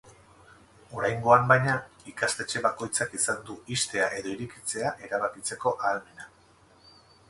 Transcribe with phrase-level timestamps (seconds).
[0.99, 1.75] Oraingoan, baina,
[2.13, 6.33] ikastetxe bakoitzak izan du ixtea edo irekitzea erabakitzeko ahalmena.